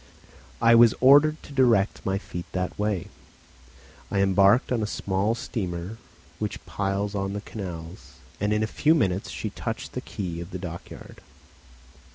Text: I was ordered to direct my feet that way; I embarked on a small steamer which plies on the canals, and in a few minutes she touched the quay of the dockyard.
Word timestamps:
I 0.63 0.73
was 0.73 0.95
ordered 0.99 1.43
to 1.43 1.53
direct 1.53 2.03
my 2.07 2.17
feet 2.17 2.47
that 2.53 2.79
way; 2.79 3.09
I 4.09 4.17
embarked 4.21 4.71
on 4.71 4.81
a 4.81 4.87
small 4.87 5.35
steamer 5.35 5.99
which 6.39 6.57
plies 6.65 7.13
on 7.13 7.33
the 7.33 7.41
canals, 7.41 8.13
and 8.39 8.51
in 8.51 8.63
a 8.63 8.65
few 8.65 8.95
minutes 8.95 9.29
she 9.29 9.51
touched 9.51 9.91
the 9.93 10.01
quay 10.01 10.39
of 10.39 10.49
the 10.49 10.57
dockyard. 10.57 11.21